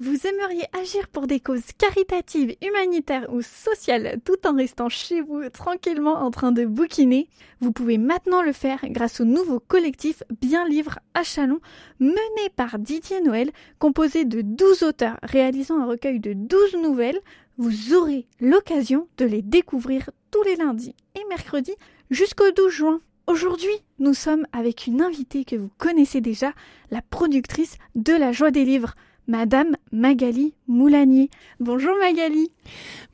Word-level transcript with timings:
Vous 0.00 0.26
aimeriez 0.26 0.64
agir 0.78 1.08
pour 1.08 1.26
des 1.26 1.40
causes 1.40 1.72
caritatives, 1.78 2.54
humanitaires 2.60 3.32
ou 3.32 3.40
sociales 3.40 4.20
tout 4.22 4.46
en 4.46 4.54
restant 4.54 4.90
chez 4.90 5.22
vous 5.22 5.48
tranquillement 5.48 6.16
en 6.16 6.30
train 6.30 6.52
de 6.52 6.66
bouquiner? 6.66 7.30
Vous 7.60 7.72
pouvez 7.72 7.96
maintenant 7.96 8.42
le 8.42 8.52
faire 8.52 8.80
grâce 8.90 9.22
au 9.22 9.24
nouveau 9.24 9.60
collectif 9.60 10.24
Bien 10.42 10.68
Livre 10.68 10.98
à 11.14 11.22
Chalon 11.22 11.60
mené 12.00 12.50
par 12.54 12.78
Didier 12.78 13.22
Noël, 13.22 13.50
composé 13.78 14.26
de 14.26 14.42
12 14.42 14.82
auteurs 14.82 15.18
réalisant 15.22 15.80
un 15.80 15.86
recueil 15.86 16.20
de 16.20 16.34
12 16.34 16.76
nouvelles. 16.82 17.20
Vous 17.56 17.94
aurez 17.94 18.26
l'occasion 18.40 19.08
de 19.16 19.24
les 19.24 19.40
découvrir 19.40 20.10
tous 20.30 20.42
les 20.42 20.56
lundis 20.56 20.94
et 21.14 21.24
mercredis 21.30 21.76
jusqu'au 22.10 22.50
12 22.50 22.70
juin. 22.70 23.00
Aujourd'hui, 23.26 23.72
nous 23.98 24.14
sommes 24.14 24.46
avec 24.52 24.86
une 24.86 25.02
invitée 25.02 25.44
que 25.44 25.56
vous 25.56 25.70
connaissez 25.78 26.20
déjà, 26.20 26.52
la 26.92 27.02
productrice 27.02 27.76
de 27.96 28.12
La 28.12 28.30
Joie 28.30 28.52
des 28.52 28.64
Livres. 28.64 28.94
Madame 29.26 29.74
Magali 29.90 30.54
Moulanier. 30.68 31.28
Bonjour 31.58 31.96
Magali. 31.98 32.52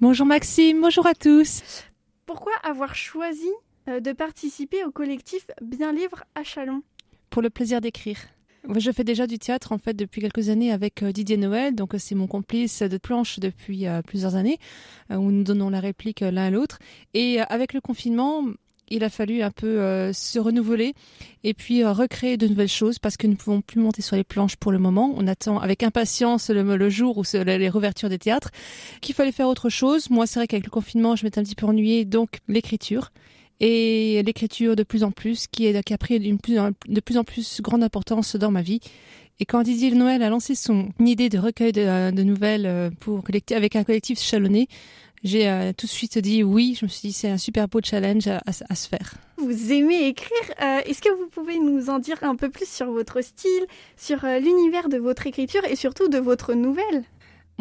Bonjour 0.02 0.26
Maxime, 0.26 0.82
bonjour 0.82 1.06
à 1.06 1.14
tous. 1.14 1.62
Pourquoi 2.26 2.52
avoir 2.62 2.94
choisi 2.94 3.48
euh, 3.88 4.00
de 4.00 4.12
participer 4.12 4.84
au 4.84 4.90
collectif 4.90 5.46
Bien 5.62 5.94
Livre 5.94 6.24
à 6.34 6.44
Chalon? 6.44 6.82
Pour 7.30 7.40
le 7.40 7.48
plaisir 7.48 7.80
d'écrire. 7.80 8.18
Je 8.76 8.92
fais 8.92 9.04
déjà 9.04 9.26
du 9.26 9.38
théâtre 9.38 9.72
en 9.72 9.78
fait 9.78 9.94
depuis 9.94 10.20
quelques 10.20 10.50
années 10.50 10.72
avec 10.72 11.02
euh, 11.02 11.12
Didier 11.12 11.38
Noël, 11.38 11.74
donc 11.74 11.94
c'est 11.96 12.14
mon 12.14 12.26
complice 12.26 12.82
de 12.82 12.98
planche 12.98 13.38
depuis 13.38 13.86
euh, 13.88 14.02
plusieurs 14.02 14.36
années, 14.36 14.58
où 15.08 15.30
nous 15.30 15.42
donnons 15.42 15.70
la 15.70 15.80
réplique 15.80 16.20
l'un 16.20 16.44
à 16.44 16.50
l'autre. 16.50 16.78
Et 17.14 17.40
avec 17.40 17.72
le 17.72 17.80
confinement, 17.80 18.44
il 18.92 19.04
a 19.04 19.08
fallu 19.08 19.42
un 19.42 19.50
peu 19.50 19.80
euh, 19.80 20.12
se 20.12 20.38
renouveler 20.38 20.94
et 21.44 21.54
puis 21.54 21.82
euh, 21.82 21.92
recréer 21.92 22.36
de 22.36 22.46
nouvelles 22.46 22.68
choses 22.68 22.98
parce 22.98 23.16
que 23.16 23.26
nous 23.26 23.32
ne 23.32 23.38
pouvons 23.38 23.62
plus 23.62 23.80
monter 23.80 24.02
sur 24.02 24.16
les 24.16 24.24
planches 24.24 24.56
pour 24.56 24.70
le 24.70 24.78
moment. 24.78 25.14
On 25.16 25.26
attend 25.26 25.58
avec 25.58 25.82
impatience 25.82 26.50
le, 26.50 26.90
jour 26.90 27.16
où 27.18 27.22
les 27.32 27.68
réouvertures 27.68 28.10
des 28.10 28.18
théâtres, 28.18 28.50
qu'il 29.00 29.14
fallait 29.14 29.32
faire 29.32 29.48
autre 29.48 29.70
chose. 29.70 30.10
Moi, 30.10 30.26
c'est 30.26 30.40
vrai 30.40 30.46
qu'avec 30.46 30.66
le 30.66 30.70
confinement, 30.70 31.16
je 31.16 31.24
m'étais 31.24 31.40
un 31.40 31.42
petit 31.42 31.54
peu 31.54 31.66
ennuyée, 31.66 32.04
donc 32.04 32.40
l'écriture 32.48 33.12
et 33.60 34.22
l'écriture 34.24 34.76
de 34.76 34.82
plus 34.82 35.04
en 35.04 35.10
plus, 35.10 35.46
qui, 35.46 35.68
a 35.68 35.98
pris 35.98 36.16
une 36.16 36.38
de 36.88 37.00
plus 37.00 37.16
en 37.16 37.24
plus 37.24 37.60
grande 37.60 37.82
importance 37.82 38.36
dans 38.36 38.50
ma 38.50 38.60
vie. 38.60 38.80
Et 39.40 39.46
quand 39.46 39.62
Didier 39.62 39.92
Noël 39.92 40.22
a 40.22 40.28
lancé 40.28 40.54
son 40.54 40.90
idée 41.00 41.28
de 41.28 41.38
recueil 41.38 41.72
de, 41.72 41.80
euh, 41.80 42.10
nouvelles 42.10 42.90
pour 43.00 43.22
avec 43.52 43.76
un 43.76 43.84
collectif 43.84 44.20
chalonné, 44.20 44.68
j'ai 45.24 45.48
euh, 45.48 45.72
tout 45.76 45.86
de 45.86 45.90
suite 45.90 46.18
dit 46.18 46.42
oui. 46.42 46.76
Je 46.78 46.84
me 46.84 46.88
suis 46.90 47.08
dit 47.08 47.12
c'est 47.12 47.30
un 47.30 47.38
super 47.38 47.68
beau 47.68 47.80
challenge 47.82 48.28
à, 48.28 48.74
se 48.74 48.88
faire. 48.88 49.14
Vous 49.36 49.72
aimez 49.72 50.06
écrire. 50.06 50.54
Euh, 50.60 50.80
est-ce 50.84 51.00
que 51.00 51.12
vous 51.16 51.28
pouvez 51.28 51.58
nous 51.58 51.90
en 51.90 51.98
dire 51.98 52.18
un 52.22 52.36
peu 52.36 52.48
plus 52.48 52.68
sur 52.68 52.90
votre 52.90 53.20
style, 53.22 53.66
sur 53.96 54.24
euh, 54.24 54.38
l'univers 54.38 54.88
de 54.88 54.98
votre 54.98 55.26
écriture 55.26 55.64
et 55.64 55.76
surtout 55.76 56.08
de 56.08 56.18
votre 56.18 56.54
nouvelle? 56.54 57.04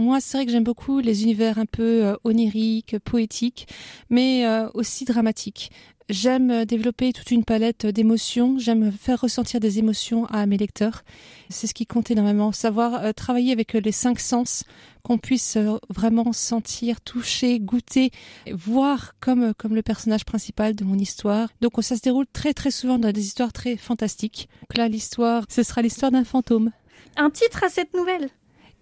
Moi, 0.02 0.20
c'est 0.20 0.38
vrai 0.38 0.46
que 0.46 0.52
j'aime 0.52 0.64
beaucoup 0.64 1.00
les 1.00 1.24
univers 1.24 1.58
un 1.58 1.66
peu 1.66 2.18
oniriques, 2.24 2.98
poétiques, 3.00 3.68
mais 4.10 4.46
aussi 4.74 5.06
dramatiques. 5.06 5.72
J'aime 6.12 6.52
euh, 6.52 6.66
développer 6.66 7.14
toute 7.14 7.32
une 7.32 7.46
palette 7.46 7.86
d'émotions, 7.86 8.60
j'aime 8.60 8.92
faire 8.92 9.22
ressentir 9.22 9.62
des 9.62 9.80
émotions 9.80 10.26
à 10.26 10.46
mes 10.46 10.58
lecteurs. 10.58 11.04
C'est 11.48 11.68
ce 11.68 11.74
qui 11.74 11.86
compte 11.86 12.12
énormément, 12.12 12.52
savoir 12.52 12.96
euh, 12.96 13.14
travailler 13.14 13.54
avec 13.54 13.76
euh, 13.76 13.80
les 13.80 13.94
cinq 13.94 14.20
sens, 14.20 14.66
qu'on 15.04 15.18
puisse 15.18 15.58
vraiment 15.90 16.34
sentir, 16.34 17.00
toucher, 17.00 17.62
goûter, 17.62 18.12
voir 18.52 19.14
comme, 19.22 19.54
comme 19.54 19.74
le 19.74 19.82
personnage 19.82 20.26
principal 20.26 20.76
de 20.76 20.84
mon 20.84 20.98
histoire. 20.98 21.48
Donc 21.62 21.82
ça 21.82 21.96
se 21.96 22.02
déroule 22.02 22.28
très 22.34 22.54
très 22.54 22.72
souvent 22.72 23.00
dans 23.00 23.14
des 23.14 23.26
histoires 23.26 23.54
très 23.54 23.78
fantastiques. 23.78 24.50
Donc 24.62 24.78
là, 24.78 24.90
l'histoire, 24.90 25.46
ce 25.50 25.64
sera 25.64 25.82
l'histoire 25.82 26.12
d'un 26.12 26.26
fantôme. 26.26 26.72
Un 27.16 27.30
titre 27.30 27.64
à 27.64 27.70
cette 27.70 27.94
nouvelle? 27.94 28.30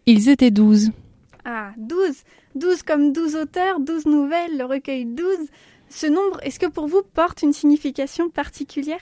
Ils 0.08 0.30
étaient 0.30 0.52
douze. 0.52 0.90
Ah, 1.52 1.72
douze 1.78 2.22
Douze 2.54 2.84
comme 2.84 3.12
douze 3.12 3.36
auteurs, 3.36 3.80
douze 3.80 4.06
nouvelles, 4.06 4.56
le 4.56 4.66
recueil 4.66 5.06
douze. 5.06 5.48
Ce 5.90 6.06
nombre, 6.06 6.40
est-ce 6.44 6.60
que 6.60 6.68
pour 6.68 6.88
vous 6.88 7.02
porte 7.02 7.42
une 7.42 7.54
signification 7.54 8.30
particulière? 8.30 9.00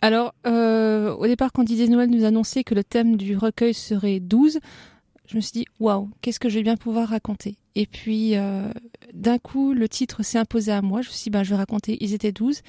Alors, 0.00 0.32
euh, 0.46 1.12
au 1.16 1.26
départ, 1.26 1.50
quand 1.52 1.64
Didier 1.64 1.88
Noël 1.88 2.08
nous 2.08 2.24
annonçait 2.24 2.62
que 2.62 2.76
le 2.76 2.84
thème 2.84 3.16
du 3.16 3.36
recueil 3.36 3.74
serait 3.74 4.20
12, 4.20 4.60
je 5.26 5.34
me 5.34 5.40
suis 5.40 5.50
dit, 5.50 5.64
waouh, 5.80 6.08
qu'est-ce 6.22 6.38
que 6.38 6.48
je 6.48 6.54
vais 6.58 6.62
bien 6.62 6.76
pouvoir 6.76 7.08
raconter? 7.08 7.56
Et 7.74 7.86
puis, 7.86 8.36
euh, 8.36 8.70
d'un 9.12 9.38
coup, 9.38 9.72
le 9.72 9.88
titre 9.88 10.22
s'est 10.22 10.38
imposé 10.38 10.70
à 10.70 10.82
moi. 10.82 11.02
Je 11.02 11.08
me 11.08 11.12
suis 11.12 11.24
dit, 11.24 11.30
ben, 11.30 11.42
je 11.42 11.50
vais 11.50 11.56
raconter, 11.56 11.98
ils 12.00 12.14
étaient 12.14 12.30
12. 12.30 12.62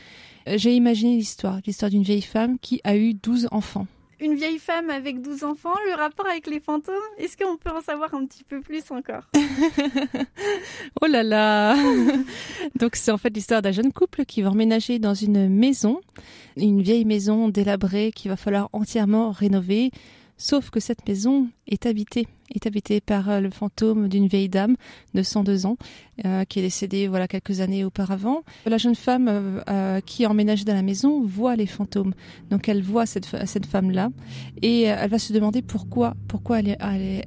Euh, 0.48 0.58
j'ai 0.58 0.74
imaginé 0.74 1.18
l'histoire, 1.18 1.60
l'histoire 1.68 1.92
d'une 1.92 2.02
vieille 2.02 2.24
femme 2.24 2.58
qui 2.58 2.82
a 2.84 2.98
eu 2.98 3.14
12 3.14 3.50
enfants 3.52 3.86
une 4.22 4.36
vieille 4.36 4.60
femme 4.60 4.90
avec 4.90 5.22
12 5.22 5.44
enfants, 5.44 5.76
le 5.88 5.96
rapport 5.96 6.28
avec 6.28 6.48
les 6.48 6.60
fantômes, 6.60 6.96
est-ce 7.18 7.38
qu'on 7.38 7.58
peut 7.58 7.70
en 7.70 7.82
savoir 7.82 8.14
un 8.14 8.26
petit 8.26 8.44
peu 8.44 8.62
plus 8.62 8.84
encore? 8.92 9.24
Oh 11.02 11.08
là 11.08 11.24
là 11.24 11.76
Donc 12.80 12.96
c'est 12.96 13.12
en 13.12 13.18
fait 13.18 13.30
l'histoire 13.30 13.62
d'un 13.62 13.72
jeune 13.72 13.92
couple 13.92 14.26
qui 14.26 14.42
va 14.42 14.50
emménager 14.50 15.00
dans 15.00 15.14
une 15.14 15.48
maison, 15.48 16.02
une 16.58 16.82
vieille 16.82 17.06
maison 17.06 17.50
délabrée 17.50 18.12
qu'il 18.14 18.30
va 18.30 18.38
falloir 18.38 18.70
entièrement 18.74 19.32
rénover. 19.32 19.92
Sauf 20.42 20.70
que 20.70 20.80
cette 20.80 21.06
maison 21.06 21.50
est 21.68 21.86
habitée, 21.86 22.26
est 22.56 22.66
habitée 22.66 23.02
par 23.02 23.30
euh, 23.30 23.42
le 23.42 23.50
fantôme 23.50 24.08
d'une 24.08 24.28
vieille 24.28 24.48
dame 24.48 24.78
de 25.14 25.22
102 25.22 25.66
ans 25.66 25.76
euh, 26.24 26.46
qui 26.46 26.60
est 26.60 26.62
décédée 26.62 27.10
voilà 27.10 27.28
quelques 27.28 27.60
années 27.60 27.84
auparavant. 27.84 28.44
La 28.66 28.78
jeune 28.78 28.96
femme 28.96 29.62
euh, 29.68 30.00
qui 30.00 30.24
est 30.24 30.28
emménagée 30.28 30.64
dans 30.64 30.74
la 30.74 30.82
maison 30.82 31.22
voit 31.22 31.58
les 31.58 31.66
fantômes, 31.66 32.14
donc 32.50 32.70
elle 32.70 32.82
voit 32.82 33.06
cette, 33.06 33.28
cette 33.46 33.66
femme 33.66 33.92
là 33.92 34.12
et 34.62 34.84
elle 34.84 35.10
va 35.10 35.20
se 35.20 35.34
demander 35.34 35.62
pourquoi 35.62 36.16
pourquoi 36.30 36.60
elle 36.60 36.70
est, 36.70 36.78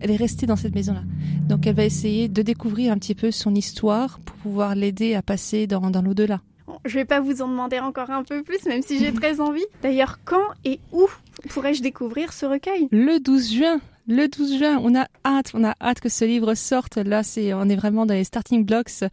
elle 0.00 0.10
est, 0.10 0.16
restée 0.16 0.46
dans 0.46 0.56
cette 0.56 0.74
maison 0.74 0.94
là. 0.94 1.02
Donc 1.50 1.66
elle 1.66 1.76
va 1.76 1.84
essayer 1.84 2.28
de 2.28 2.40
découvrir 2.40 2.92
un 2.92 2.96
petit 2.96 3.14
peu 3.14 3.30
son 3.30 3.54
histoire 3.54 4.20
pour 4.20 4.36
pouvoir 4.36 4.74
l'aider 4.74 5.14
à 5.14 5.20
passer 5.20 5.66
dans, 5.66 5.90
dans 5.90 6.00
l'au-delà. 6.00 6.40
Je 6.84 6.94
vais 6.94 7.04
pas 7.04 7.20
vous 7.20 7.42
en 7.42 7.48
demander 7.48 7.78
encore 7.78 8.10
un 8.10 8.24
peu 8.24 8.42
plus, 8.42 8.64
même 8.66 8.82
si 8.82 8.98
j'ai 8.98 9.12
très 9.12 9.40
envie. 9.40 9.64
D'ailleurs, 9.82 10.18
quand 10.24 10.42
et 10.64 10.80
où 10.92 11.06
pourrais-je 11.50 11.80
découvrir 11.80 12.32
ce 12.32 12.44
recueil? 12.44 12.88
Le 12.90 13.18
12 13.18 13.52
juin. 13.52 13.80
Le 14.08 14.26
12 14.26 14.58
juin, 14.58 14.80
on 14.82 14.96
a 14.96 15.06
hâte, 15.24 15.52
on 15.54 15.62
a 15.62 15.76
hâte 15.80 16.00
que 16.00 16.08
ce 16.08 16.24
livre 16.24 16.54
sorte. 16.54 16.96
Là, 16.96 17.22
c'est, 17.22 17.54
on 17.54 17.68
est 17.68 17.76
vraiment 17.76 18.04
dans 18.04 18.14
les 18.14 18.24
starting 18.24 18.64
blocks. 18.64 19.04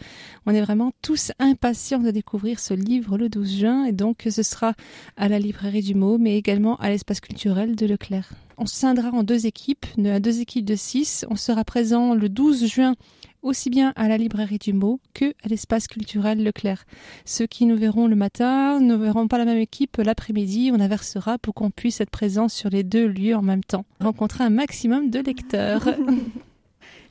On 0.48 0.56
est 0.56 0.62
vraiment 0.62 0.92
tous 1.04 1.32
impatients 1.38 2.00
de 2.00 2.10
découvrir 2.10 2.60
ce 2.60 2.74
livre 2.74 3.16
le 3.16 3.30
12 3.30 3.60
juin. 3.60 3.86
Et 3.86 3.92
donc, 3.92 4.28
ce 4.28 4.42
sera 4.42 4.74
à 5.16 5.30
la 5.30 5.38
librairie 5.38 5.84
du 5.84 5.94
mot, 5.94 6.18
mais 6.18 6.38
également 6.38 6.76
à 6.78 6.90
l'espace 6.90 7.20
culturel 7.20 7.76
de 7.76 7.86
Leclerc. 7.86 8.32
On 8.58 8.66
scindra 8.66 9.10
en 9.12 9.22
deux 9.22 9.46
équipes, 9.46 9.86
deux 9.96 10.42
équipes 10.42 10.66
de 10.66 10.76
six. 10.76 11.24
On 11.30 11.36
sera 11.36 11.64
présent 11.64 12.16
le 12.16 12.28
12 12.28 12.66
juin 12.66 12.96
aussi 13.42 13.70
bien 13.70 13.94
à 13.96 14.08
la 14.08 14.18
librairie 14.18 14.58
du 14.58 14.74
mot 14.74 15.00
que 15.14 15.34
à 15.44 15.48
l'espace 15.48 15.88
culturel 15.88 16.44
Leclerc. 16.44 16.86
Ceux 17.26 17.48
qui 17.48 17.66
nous 17.66 17.78
verront 17.78 18.08
le 18.08 18.16
matin 18.16 18.80
ne 18.80 18.96
verront 18.96 19.28
pas 19.28 19.38
la 19.38 19.46
même 19.46 19.58
équipe 19.58 19.98
l'après-midi. 19.98 20.72
On 20.74 20.80
inversera 20.80 21.38
pour 21.38 21.54
qu'on 21.54 21.72
puisse 21.72 22.02
être 22.02 22.10
présent 22.10 22.48
sur 22.48 22.70
les 22.70 22.84
deux 22.84 23.08
lieux 23.08 23.36
en 23.36 23.42
même 23.42 23.64
temps. 23.64 23.86
Rencontrer 24.00 24.44
un 24.44 24.50
maximum 24.50 25.10
de 25.10 25.20
lecteurs. 25.20 25.88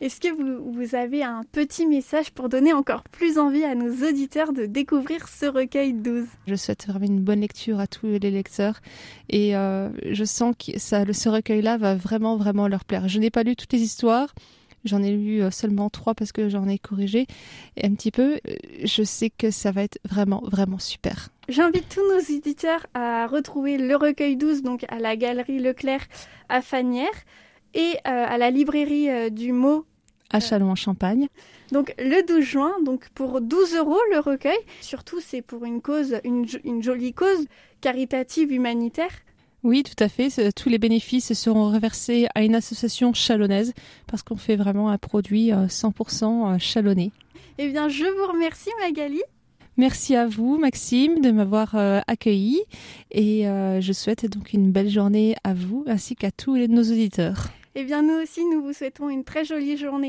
Est-ce 0.00 0.20
que 0.20 0.28
vous, 0.28 0.72
vous, 0.72 0.94
avez 0.94 1.24
un 1.24 1.42
petit 1.50 1.84
message 1.84 2.30
pour 2.30 2.48
donner 2.48 2.72
encore 2.72 3.02
plus 3.02 3.36
envie 3.36 3.64
à 3.64 3.74
nos 3.74 4.08
auditeurs 4.08 4.52
de 4.52 4.64
découvrir 4.64 5.26
ce 5.26 5.46
recueil 5.46 5.92
12 5.92 6.24
Je 6.46 6.54
souhaite 6.54 6.86
vraiment 6.86 7.06
une 7.06 7.20
bonne 7.20 7.40
lecture 7.40 7.80
à 7.80 7.88
tous 7.88 8.06
les 8.06 8.30
lecteurs 8.30 8.80
et 9.28 9.56
euh, 9.56 9.88
je 10.08 10.22
sens 10.22 10.54
que 10.56 10.78
ça, 10.78 11.04
ce 11.12 11.28
recueil-là 11.28 11.78
va 11.78 11.96
vraiment, 11.96 12.36
vraiment 12.36 12.68
leur 12.68 12.84
plaire. 12.84 13.08
Je 13.08 13.18
n'ai 13.18 13.30
pas 13.30 13.42
lu 13.42 13.56
toutes 13.56 13.72
les 13.72 13.82
histoires, 13.82 14.32
J'en 14.88 15.02
ai 15.02 15.10
lu 15.10 15.42
euh, 15.42 15.50
seulement 15.50 15.90
trois 15.90 16.14
parce 16.14 16.32
que 16.32 16.48
j'en 16.48 16.66
ai 16.66 16.78
corrigé 16.78 17.26
un 17.82 17.94
petit 17.94 18.10
peu. 18.10 18.40
Euh, 18.48 18.56
je 18.82 19.02
sais 19.02 19.30
que 19.30 19.50
ça 19.50 19.70
va 19.70 19.82
être 19.82 19.98
vraiment, 20.04 20.42
vraiment 20.44 20.78
super. 20.78 21.28
J'invite 21.48 21.88
tous 21.88 22.06
nos 22.12 22.20
éditeurs 22.20 22.86
à 22.94 23.26
retrouver 23.26 23.78
le 23.78 23.94
recueil 23.96 24.36
12, 24.36 24.62
donc 24.62 24.84
à 24.88 24.98
la 24.98 25.16
galerie 25.16 25.58
Leclerc 25.58 26.06
à 26.48 26.62
Fanière 26.62 27.06
et 27.74 27.94
euh, 27.94 28.00
à 28.04 28.38
la 28.38 28.50
librairie 28.50 29.30
du 29.30 29.52
mot 29.52 29.84
à 30.30 30.40
Chalon 30.40 30.70
en 30.70 30.74
Champagne. 30.74 31.28
Donc 31.72 31.94
le 31.98 32.26
12 32.26 32.40
juin, 32.40 32.74
donc 32.84 33.08
pour 33.10 33.40
12 33.40 33.76
euros 33.76 34.00
le 34.10 34.18
recueil. 34.18 34.58
Surtout 34.80 35.20
c'est 35.20 35.42
pour 35.42 35.64
une 35.64 35.80
cause, 35.80 36.16
une 36.24 36.82
jolie 36.82 37.14
cause 37.14 37.46
caritative 37.80 38.52
humanitaire. 38.52 39.10
Oui, 39.64 39.82
tout 39.82 40.02
à 40.02 40.08
fait. 40.08 40.52
Tous 40.52 40.68
les 40.68 40.78
bénéfices 40.78 41.32
seront 41.32 41.72
reversés 41.72 42.28
à 42.34 42.44
une 42.44 42.54
association 42.54 43.12
chalonnaise 43.12 43.74
parce 44.06 44.22
qu'on 44.22 44.36
fait 44.36 44.56
vraiment 44.56 44.88
un 44.88 44.98
produit 44.98 45.50
100% 45.50 46.24
euh, 46.24 46.54
euh, 46.54 46.58
chalonnais. 46.58 47.10
Eh 47.58 47.68
bien, 47.68 47.88
je 47.88 48.04
vous 48.04 48.32
remercie 48.32 48.70
Magali. 48.80 49.20
Merci 49.76 50.14
à 50.16 50.26
vous, 50.26 50.58
Maxime, 50.58 51.20
de 51.20 51.30
m'avoir 51.30 51.74
euh, 51.74 52.00
accueilli 52.06 52.60
et 53.12 53.44
je 53.44 53.92
souhaite 53.92 54.26
donc 54.26 54.52
une 54.52 54.72
belle 54.72 54.90
journée 54.90 55.36
à 55.44 55.54
vous 55.54 55.84
ainsi 55.86 56.16
qu'à 56.16 56.30
tous 56.30 56.56
nos 56.56 56.82
auditeurs. 56.82 57.48
Eh 57.80 57.84
bien, 57.84 58.02
nous 58.02 58.14
aussi, 58.20 58.44
nous 58.44 58.60
vous 58.60 58.72
souhaitons 58.72 59.08
une 59.08 59.22
très 59.22 59.44
jolie 59.44 59.76
journée. 59.76 60.06